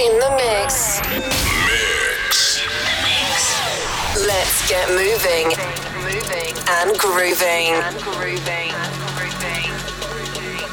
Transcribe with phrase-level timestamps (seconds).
[0.00, 1.00] in the mix.
[1.10, 2.62] Mix.
[4.26, 5.52] Let's get moving.
[6.00, 6.54] moving.
[6.80, 7.76] And grooving.
[7.76, 8.72] And grooving.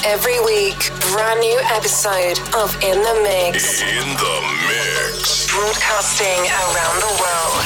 [0.05, 0.79] Every week,
[1.11, 3.81] brand new episode of In the Mix.
[3.81, 5.51] In the Mix.
[5.51, 6.39] Broadcasting
[6.71, 7.65] around the world.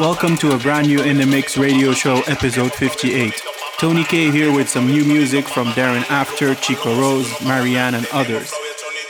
[0.00, 3.40] Welcome to a brand new In the Mix radio show, episode 58.
[3.78, 8.52] Tony K here with some new music from Darren After, Chico Rose, Marianne, and others.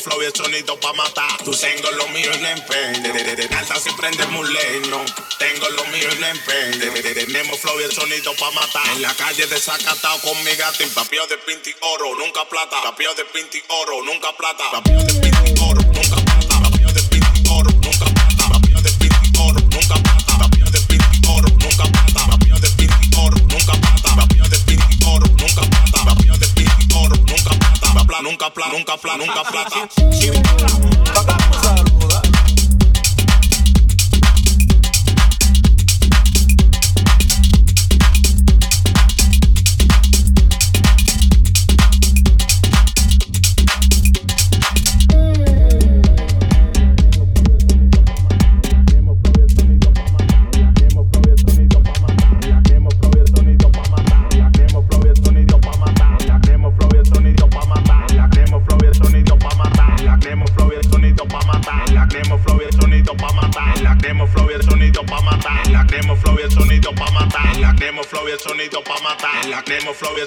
[0.00, 1.38] flow y el sonido pa' matar.
[1.44, 3.12] Tú tengo lo mío en empeño.
[3.12, 5.04] De, de, de, alta si prendemos leño.
[5.38, 6.92] Tengo lo mío en empeño.
[7.14, 8.86] Tenemos flow y el sonido pa' matar.
[8.94, 10.82] En la calle desacatado con mi gato.
[10.82, 12.82] En papio de pinti oro, nunca plata.
[12.82, 14.70] Papio de pinti oro, nunca plata.
[14.70, 16.70] Papio de pinti oro, nunca plata.
[16.70, 18.27] Papio de pinti oro, nunca plata.
[28.08, 31.47] plata, nunca plata, nunca plata, nunca plata.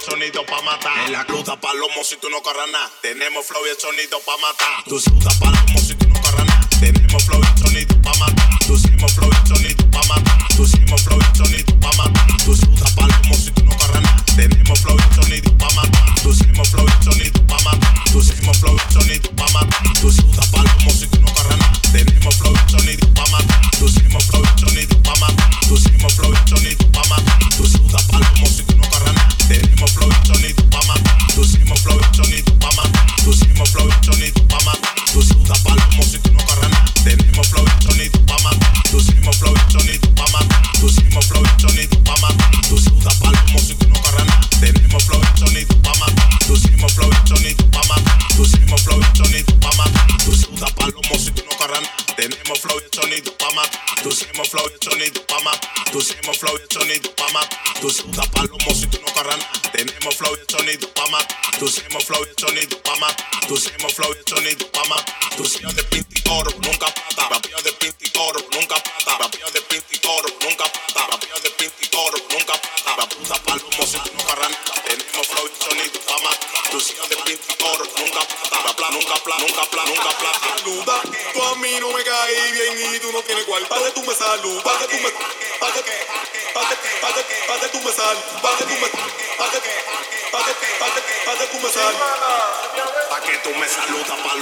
[0.02, 0.98] el sonido pa' matar.
[1.06, 2.92] En la cruz cruda palomo si tú no corras nada.
[3.02, 4.84] Tenemos flow y el sonido pa' matar.
[4.86, 6.01] Tú sudas palomo si tú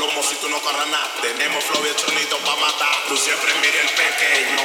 [0.10, 1.12] como si tú no corras nada.
[1.22, 2.96] Tenemos flow de chonito pa' matar.
[3.08, 4.62] Tú siempre mira el pequeño.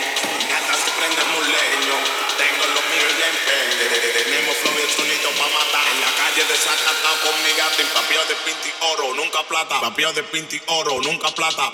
[0.48, 1.96] Nada se prende un leño.
[2.40, 3.84] Tengo los míos y empeño.
[4.24, 5.84] Tenemos flow de chonito pa' matar.
[5.92, 7.82] En la calle de desacatado con mi gato.
[7.82, 7.88] En
[8.28, 9.80] de pinti oro, nunca plata.
[9.80, 11.72] Papel de pinti oro, nunca plata.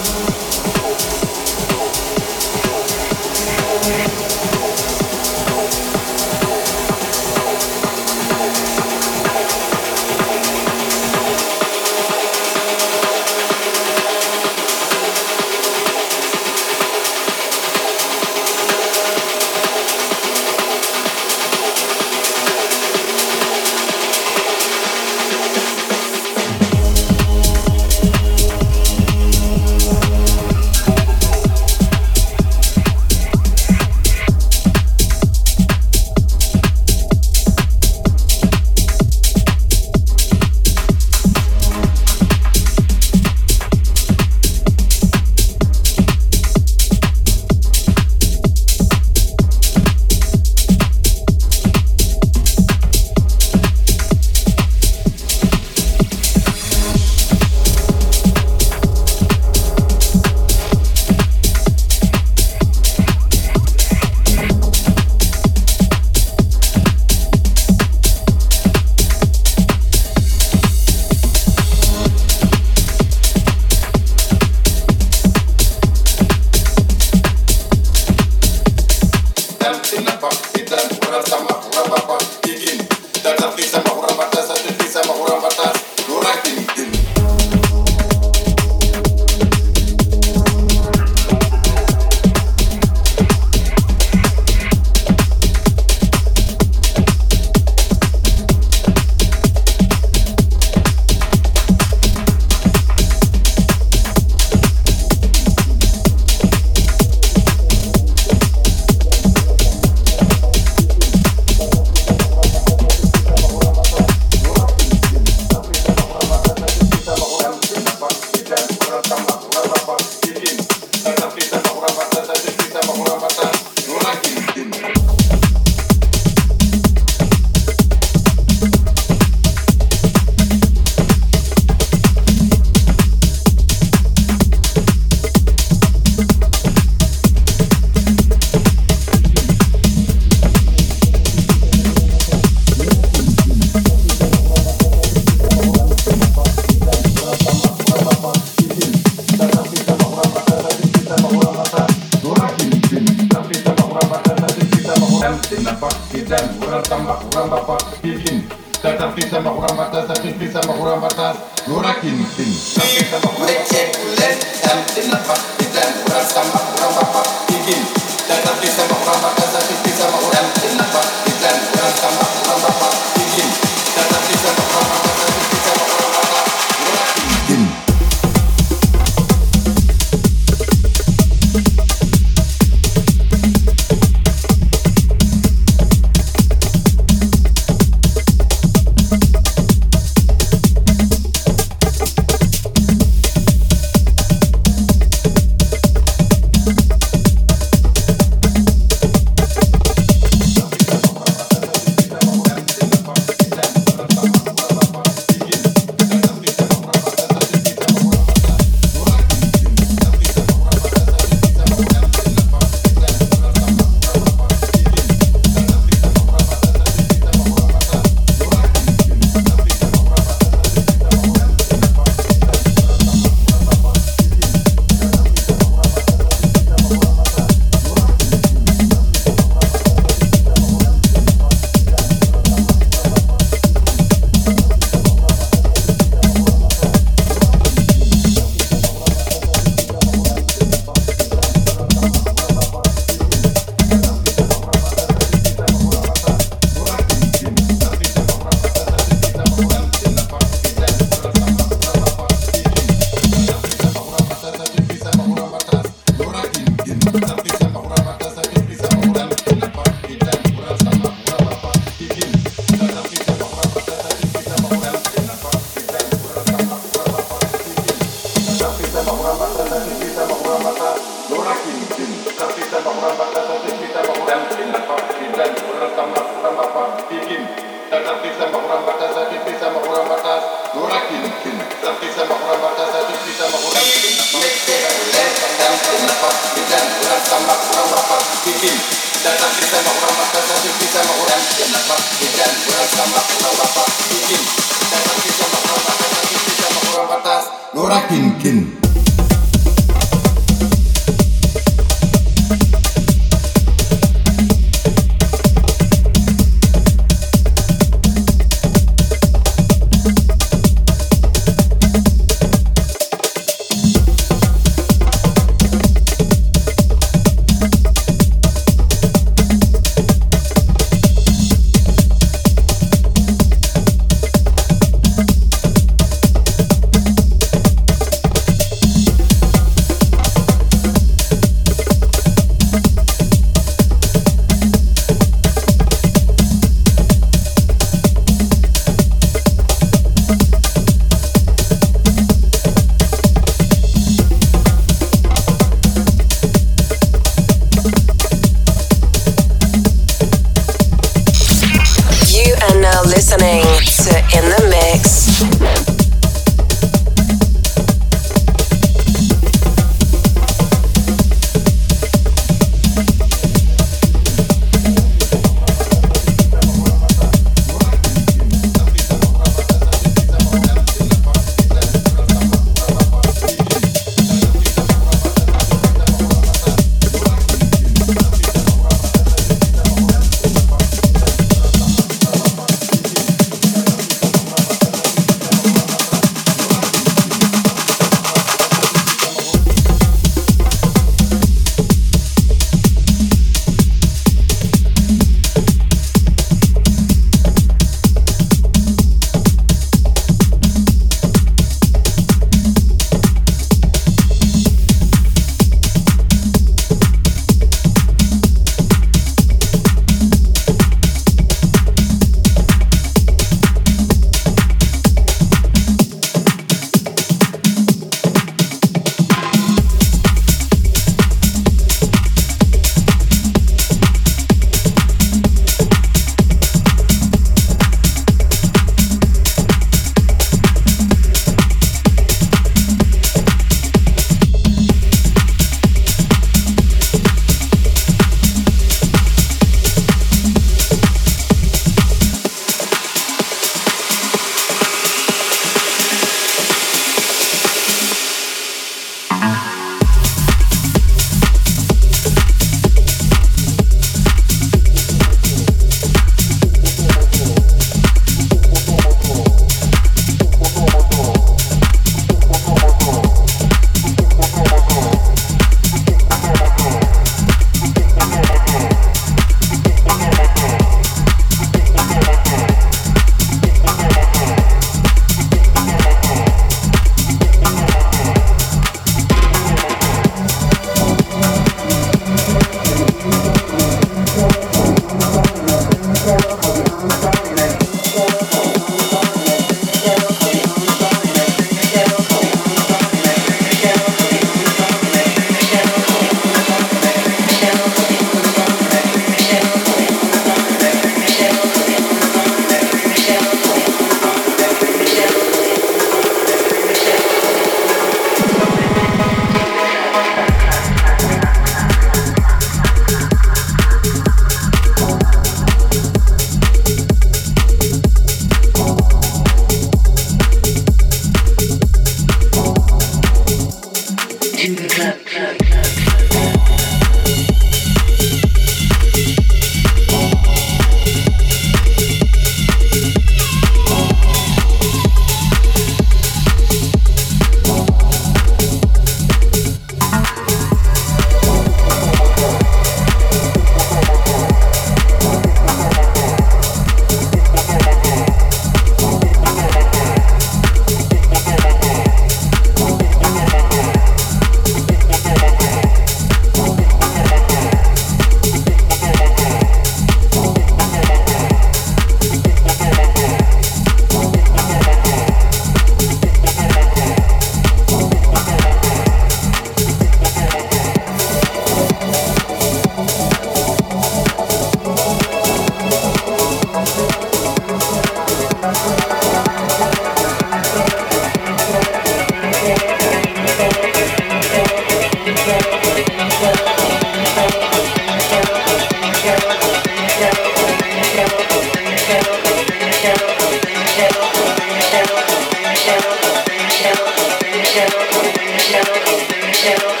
[599.61, 600.00] show.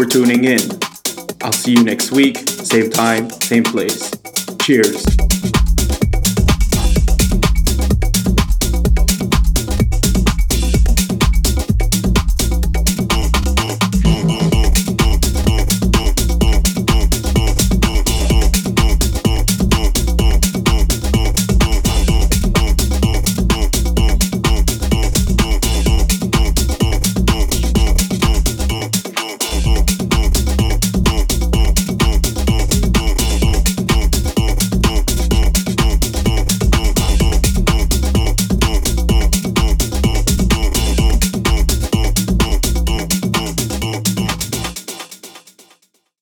[0.00, 0.60] for tuning in.
[1.42, 4.10] I'll see you next week, same time, same place.
[4.62, 5.29] Cheers.